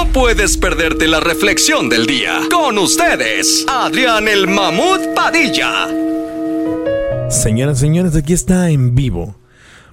[0.00, 2.40] No puedes perderte la reflexión del día.
[2.50, 5.88] Con ustedes, Adrián el Mamut Padilla.
[7.28, 9.36] Señoras y señores, aquí está en vivo.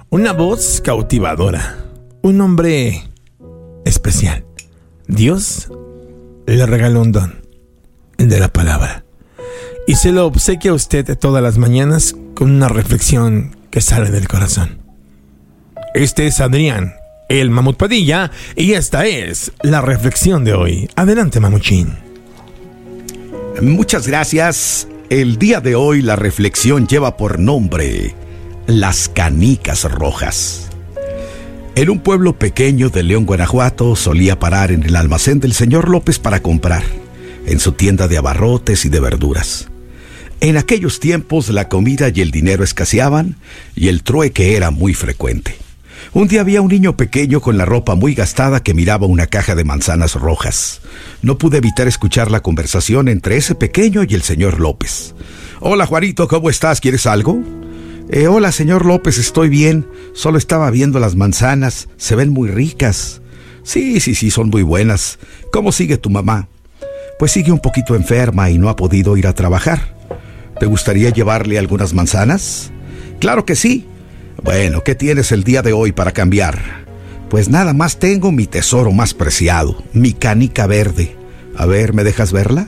[0.10, 1.76] Una voz cautivadora.
[2.22, 3.04] Un hombre
[3.84, 4.46] especial.
[5.08, 5.68] Dios
[6.46, 7.42] le regaló un don.
[8.18, 9.04] El de la palabra.
[9.88, 14.30] Y se lo obsequia a usted todas las mañanas con una reflexión que sale del
[14.30, 14.80] corazón.
[15.94, 16.94] Este es Adrián,
[17.30, 20.90] el Mamut Padilla, y esta es la reflexión de hoy.
[20.96, 21.96] Adelante, Mamuchín.
[23.62, 24.88] Muchas gracias.
[25.10, 28.14] El día de hoy la reflexión lleva por nombre
[28.68, 30.70] Las canicas rojas.
[31.76, 36.20] En un pueblo pequeño de León, Guanajuato, solía parar en el almacén del señor López
[36.20, 36.84] para comprar,
[37.46, 39.68] en su tienda de abarrotes y de verduras.
[40.40, 43.36] En aquellos tiempos la comida y el dinero escaseaban
[43.76, 45.67] y el trueque era muy frecuente.
[46.14, 49.56] Un día había un niño pequeño con la ropa muy gastada que miraba una caja
[49.56, 50.82] de manzanas rojas.
[51.22, 55.14] No pude evitar escuchar la conversación entre ese pequeño y el señor López.
[55.60, 56.80] Hola Juanito, ¿cómo estás?
[56.80, 57.40] ¿Quieres algo?
[58.10, 59.86] Eh, hola señor López, estoy bien.
[60.14, 61.90] Solo estaba viendo las manzanas.
[61.98, 63.22] Se ven muy ricas.
[63.64, 65.20] Sí, sí, sí, son muy buenas.
[65.52, 66.48] ¿Cómo sigue tu mamá?
[67.20, 69.98] Pues sigue un poquito enferma y no ha podido ir a trabajar.
[70.60, 72.72] ¿Te gustaría llevarle algunas manzanas?
[73.20, 73.86] Claro que sí.
[74.44, 76.86] Bueno, ¿qué tienes el día de hoy para cambiar?
[77.30, 81.16] Pues nada más tengo mi tesoro más preciado, mi canica verde.
[81.56, 82.68] A ver, ¿me dejas verla?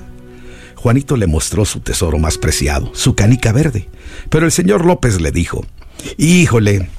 [0.76, 3.88] Juanito le mostró su tesoro más preciado, su canica verde.
[4.30, 5.66] Pero el señor López le dijo,
[6.18, 6.90] Híjole,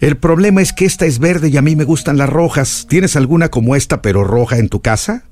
[0.00, 2.86] el problema es que esta es verde y a mí me gustan las rojas.
[2.88, 5.24] ¿Tienes alguna como esta pero roja en tu casa?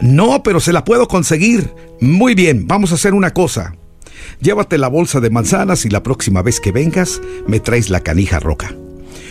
[0.00, 1.70] No, pero se la puedo conseguir.
[2.00, 3.74] Muy bien, vamos a hacer una cosa.
[4.40, 8.40] Llévate la bolsa de manzanas y la próxima vez que vengas me traes la canija
[8.40, 8.74] roca.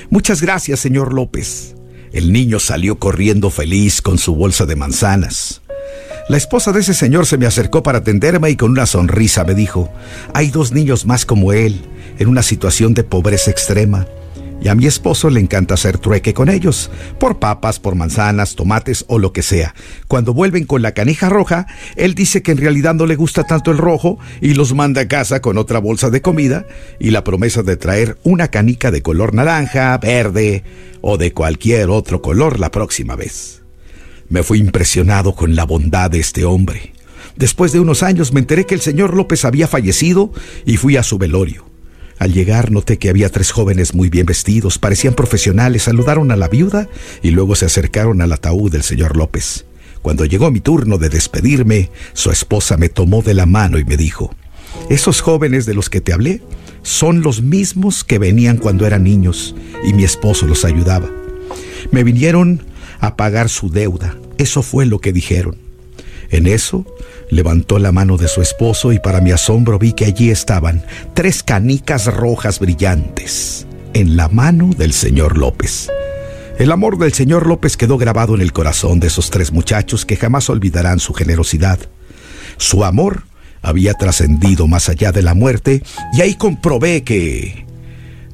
[0.10, 1.76] Muchas gracias, señor López.
[2.12, 5.62] El niño salió corriendo feliz con su bolsa de manzanas.
[6.30, 9.56] La esposa de ese señor se me acercó para atenderme y con una sonrisa me
[9.56, 9.92] dijo,
[10.34, 11.82] hay dos niños más como él,
[12.20, 14.06] en una situación de pobreza extrema.
[14.62, 19.06] Y a mi esposo le encanta hacer trueque con ellos, por papas, por manzanas, tomates
[19.08, 19.74] o lo que sea.
[20.08, 21.66] Cuando vuelven con la canija roja,
[21.96, 25.08] él dice que en realidad no le gusta tanto el rojo y los manda a
[25.08, 26.66] casa con otra bolsa de comida
[27.00, 30.64] y la promesa de traer una canica de color naranja, verde
[31.02, 33.62] o de cualquier otro color la próxima vez.
[34.28, 36.94] Me fui impresionado con la bondad de este hombre.
[37.38, 40.34] Después de unos años me enteré que el señor López había fallecido
[40.66, 41.69] y fui a su velorio.
[42.20, 46.50] Al llegar noté que había tres jóvenes muy bien vestidos, parecían profesionales, saludaron a la
[46.50, 46.90] viuda
[47.24, 49.66] y luego se acercaron al ataúd del señor López.
[50.02, 53.96] Cuando llegó mi turno de despedirme, su esposa me tomó de la mano y me
[53.96, 54.36] dijo,
[54.90, 56.42] esos jóvenes de los que te hablé
[56.82, 61.10] son los mismos que venían cuando eran niños y mi esposo los ayudaba.
[61.92, 62.64] Me vinieron
[63.00, 65.69] a pagar su deuda, eso fue lo que dijeron.
[66.32, 66.86] En eso,
[67.30, 71.44] levantó la mano de su esposo y para mi asombro vi que allí estaban tres
[71.44, 75.90] canicas rojas brillantes en la mano del señor López.
[76.60, 80.18] El amor del señor López quedó grabado en el corazón de esos tres muchachos que
[80.18, 81.80] jamás olvidarán su generosidad.
[82.58, 83.24] Su amor
[83.62, 87.66] había trascendido más allá de la muerte y ahí comprobé que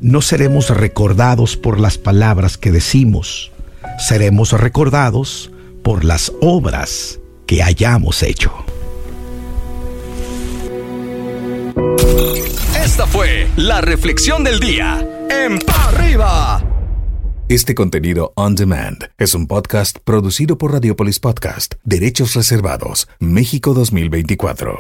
[0.01, 3.51] no seremos recordados por las palabras que decimos,
[3.99, 5.51] seremos recordados
[5.83, 8.53] por las obras que hayamos hecho.
[12.83, 16.63] Esta fue la reflexión del día en Pa' Arriba.
[17.47, 24.79] Este contenido on demand es un podcast producido por Radiopolis Podcast, Derechos Reservados, México 2024.